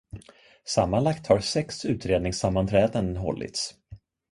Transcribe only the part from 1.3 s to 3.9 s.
sex utredningssammanträden hållits.